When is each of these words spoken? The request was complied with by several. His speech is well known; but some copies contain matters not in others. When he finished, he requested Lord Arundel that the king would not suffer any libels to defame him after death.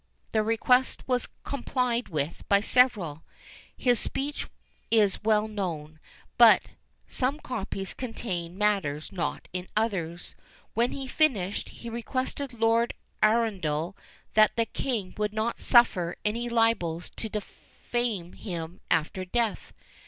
The 0.31 0.41
request 0.41 1.07
was 1.07 1.29
complied 1.43 2.09
with 2.09 2.43
by 2.49 2.59
several. 2.59 3.21
His 3.77 3.99
speech 3.99 4.47
is 4.89 5.21
well 5.21 5.47
known; 5.47 5.99
but 6.39 6.63
some 7.07 7.39
copies 7.39 7.93
contain 7.93 8.57
matters 8.57 9.11
not 9.11 9.47
in 9.53 9.67
others. 9.77 10.33
When 10.73 10.91
he 10.91 11.05
finished, 11.07 11.69
he 11.69 11.87
requested 11.91 12.51
Lord 12.51 12.95
Arundel 13.21 13.95
that 14.33 14.55
the 14.55 14.65
king 14.65 15.13
would 15.19 15.33
not 15.33 15.59
suffer 15.59 16.15
any 16.25 16.49
libels 16.49 17.11
to 17.17 17.29
defame 17.29 18.33
him 18.33 18.81
after 18.89 19.23
death. 19.23 19.71